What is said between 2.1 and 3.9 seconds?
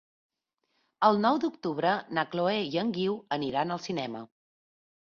na Chloé i en Guiu aniran al